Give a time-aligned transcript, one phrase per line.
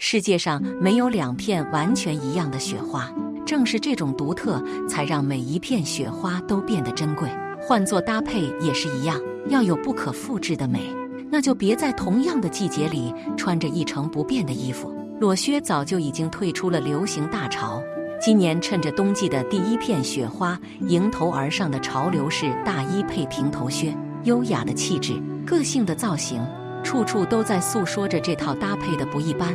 [0.00, 3.12] 世界上没有两片完全一样的雪花，
[3.44, 7.28] 正是这种独特，才让每一片雪花都变得珍贵。
[7.60, 10.80] 换做搭配也是一样，要有不可复制的美，
[11.28, 14.94] 那就别在同样的季节里穿着一成不变的衣服。
[15.20, 17.82] 裸靴早就已经退出了流行大潮，
[18.20, 23.92] 今年趁着冬季的第一片雪花，迎头而上的潮流是大衣配平头靴，
[24.22, 26.40] 优雅的气质，个性的造型，
[26.84, 29.52] 处处都在诉说着这套搭配的不一般。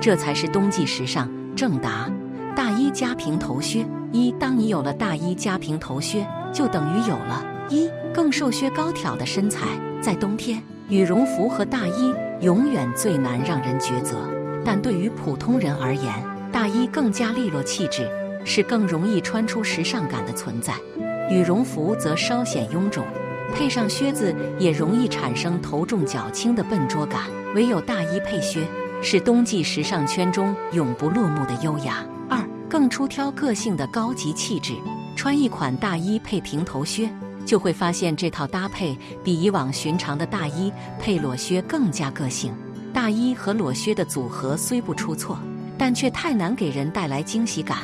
[0.00, 2.10] 这才是冬季时尚正答：
[2.54, 3.86] 大衣加平头靴。
[4.12, 6.26] 一，当你有了大衣加平头靴。
[6.54, 9.66] 就等于有了一更瘦削高挑的身材。
[10.00, 14.14] 在冬天，羽绒服和大衣永远最难让人抉择。
[14.64, 16.14] 但对于普通人而言，
[16.52, 18.08] 大衣更加利落气质，
[18.44, 20.74] 是更容易穿出时尚感的存在。
[21.28, 23.04] 羽绒服则稍显臃肿，
[23.52, 27.22] 配上靴子也容易产生头重脚轻的笨拙感。
[27.56, 28.60] 唯有大衣配靴，
[29.06, 32.02] 是冬季时尚圈中永不落幕的优雅。
[32.26, 34.72] 二更出挑个性的高级气质。
[35.14, 37.08] 穿一款大衣配平头靴，
[37.44, 42.52] 就会发现这套搭配比以往寻常的大衣配裸靴更加个性。
[42.94, 45.38] 大衣和裸靴的组合虽不出错，
[45.76, 47.78] 但却太难给人带来惊喜感。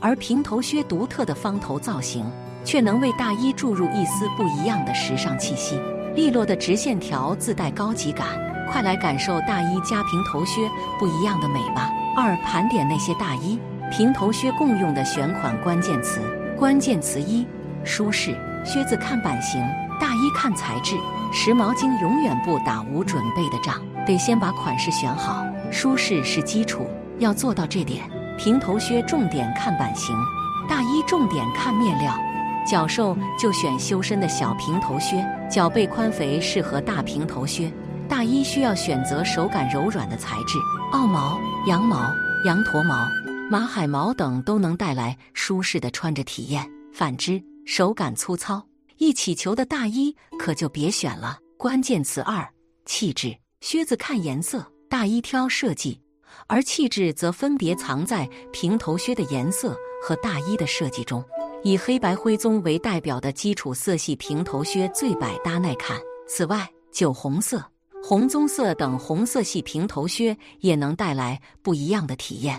[0.00, 2.28] 而平头靴独特的方头造型，
[2.64, 5.80] 却能为大衣注入一丝不一样的时尚气息。
[6.16, 8.26] 利落的直线条自带高级感，
[8.70, 11.90] 快来感受大衣加平头靴不一样的美吧！
[12.16, 13.58] 二盘点那些大衣、
[13.90, 16.20] 平头靴共用的选款关键词。
[16.56, 17.46] 关键词一：
[17.84, 18.36] 舒适。
[18.64, 19.60] 靴子看版型，
[20.00, 20.96] 大衣看材质。
[21.32, 25.44] 时髦精永远不打无准备的仗，得先把款式选好。
[25.70, 26.86] 舒适是基础，
[27.18, 28.08] 要做到这点。
[28.36, 30.16] 平头靴重点看版型，
[30.68, 32.12] 大衣重点看面料。
[32.66, 37.72] 脚瘦就选修身的小平头靴，脚背宽肥适合大平头靴。
[38.08, 40.58] 大衣需要选择手感柔软的材质，
[40.92, 42.10] 澳毛、羊毛、
[42.44, 43.06] 羊驼毛。
[43.50, 51.38] 马海毛等都能带来舒适的穿着体验，反之手感粗糙、易起球的大衣可就别选了。
[51.58, 52.48] 关键词二：
[52.86, 53.36] 气质。
[53.60, 56.00] 靴子看颜色，大衣挑设计，
[56.46, 61.24] 而气质则分别藏在平头靴的颜色和大衣的设计中。
[61.64, 65.98] 以黑白灰棕为代表的基础色系平头靴最百搭耐看。
[66.28, 67.60] 此外，酒红色、
[68.08, 72.58] 红棕色等红色系平头靴也能带来不一样的体验。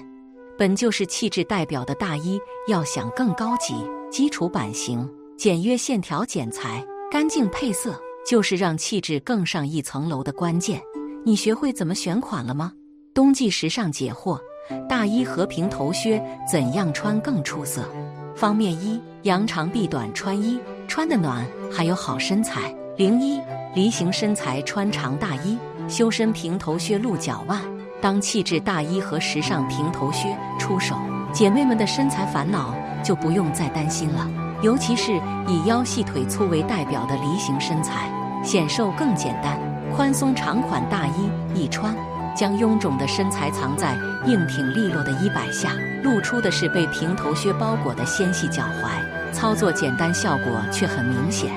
[0.60, 3.74] 本就是气质代表的大衣，要想更高级，
[4.12, 10.80] 基础版型、简约线条、剪裁、干净配色，就是让气质更上一层楼的关键。
[11.26, 12.72] 你学会怎么选款了吗？
[13.12, 14.40] 冬季时尚解惑：
[14.88, 17.90] 大衣和平头靴怎样穿更出色？
[18.36, 22.72] 方面一：扬长避短穿衣，穿的暖还有好身材。
[22.98, 23.42] 零一：
[23.76, 25.56] 梨形身材穿长大衣，
[25.88, 27.62] 修身平头靴露脚腕。
[28.02, 30.96] 当气质大衣和时尚平头靴出手，
[31.32, 34.28] 姐妹们的身材烦恼就不用再担心了。
[34.64, 35.12] 尤其是
[35.48, 38.10] 以腰细腿粗为代表的梨形身材，
[38.44, 39.60] 显瘦更简单。
[39.96, 41.94] 宽松长款大衣一穿，
[42.36, 51.52] 将臃肿的身材藏在硬挺利落的衣摆下，露出的是被平头靴包裹的纤细脚踝，操作简单，效果却很明显。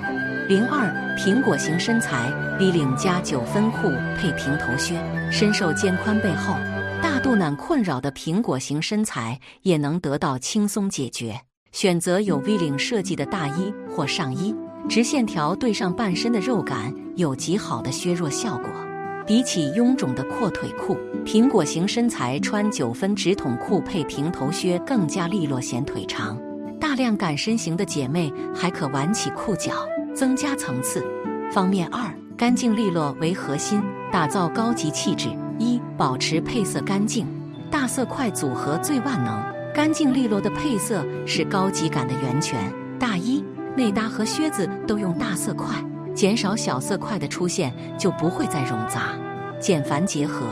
[0.48, 4.98] 零二苹果型身材，V 领加九分裤配平头靴。
[5.30, 6.54] 身瘦肩宽背厚、
[7.02, 11.38] 大肚腩困扰的苹果型身材也能得到轻松解决。
[11.70, 14.54] 选择有 V 领设计的大衣或上衣，
[14.88, 18.66] 直线条对上半身的肉感，有极好的削弱效果。
[19.26, 26.38] 比起臃肿的阔腿裤，苹果型身材穿九分直筒裤配平头靴更加利落显腿长。
[26.80, 31.04] 大量感身型的姐妹还可挽起裤脚，增加层次。
[31.50, 32.12] 方面二。
[32.34, 33.80] 干净利落为核心，
[34.10, 35.28] 打造高级气质。
[35.60, 37.24] 一、保持配色干净，
[37.70, 39.40] 大色块组合最万能。
[39.72, 42.58] 干净利落的配色是高级感的源泉。
[42.98, 43.44] 大衣、
[43.76, 45.68] 内搭和靴子都用大色块，
[46.16, 49.10] 减少小色块的出现，就不会再冗杂。
[49.60, 50.46] 简繁结合，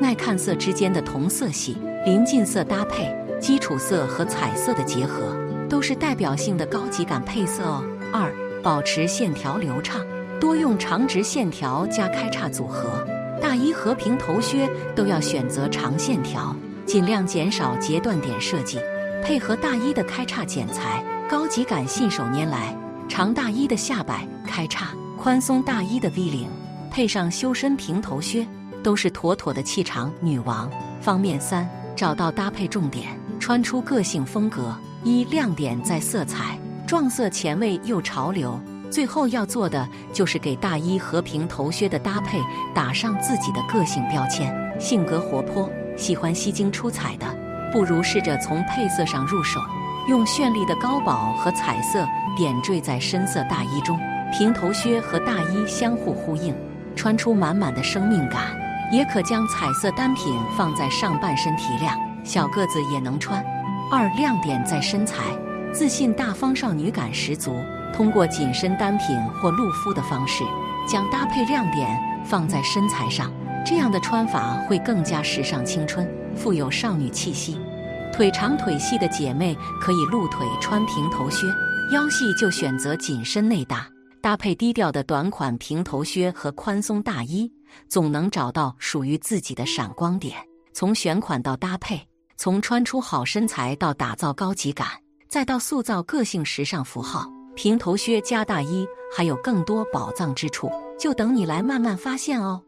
[0.00, 5.36] 耐看色之间的同色系、临近色搭配，基础色和彩色的结合，
[5.68, 7.84] 都是代表性的高级感配色哦。
[8.12, 8.32] 二、
[8.66, 10.04] 保持线条流畅。
[10.40, 13.06] 多用长直线条加开叉组合，
[13.40, 16.52] 大衣和平头靴都要选择长线条，
[16.84, 18.80] 尽量减少截断点设计，
[19.22, 22.76] 配合大衣的开叉剪裁，高级感信手拈来。
[23.08, 26.48] 长大衣的下摆开叉，宽松大衣的 V 领，
[26.90, 28.44] 配上修身平头靴，
[28.82, 30.68] 都是妥妥的气场女王。
[31.00, 34.76] 方面三，找到搭配重点，穿出个性风格。
[35.04, 38.58] 一亮点在色彩，撞色前卫又潮流。
[38.88, 42.40] 最后要做的就是给大衣和平头靴的搭配
[42.72, 47.26] 打上自己的个性标签，性格活泼、喜欢吸睛出彩的，
[47.72, 49.60] 不如试着从配色上入手，
[50.08, 52.06] 用绚丽的高宝和彩色
[52.36, 53.98] 点缀在深色大衣中，
[54.32, 56.54] 平头靴和大衣相互呼应，
[56.94, 58.56] 穿出满满的生命感。
[58.92, 63.44] 也可将彩色单品放在上半身提亮，小个子也能穿。
[63.90, 65.24] 二亮点在身材，
[65.76, 67.54] 自信大方少女感十足。
[67.92, 70.42] 通过紧身单品或露肤的方式，
[70.88, 73.30] 将搭配亮点放在身材上，
[73.64, 77.60] 这样的穿法会更加时尚青春，富有少女气息。
[78.10, 81.46] 腿长腿细的姐妹可以露腿穿平头靴，
[81.92, 83.86] 腰细就选择紧身内搭，
[84.22, 87.52] 搭配低调的短款平头靴和宽松大衣，
[87.86, 90.36] 总能找到属于自己的闪光点。
[90.72, 92.00] 从选款到搭配，
[92.38, 94.86] 从穿出好身材到打造高级感，
[95.28, 97.30] 再到塑造个性时尚符号。
[97.54, 98.86] 平头靴加大衣，
[99.16, 102.62] 还有更多宝藏之处，就等你来慢慢发现哦。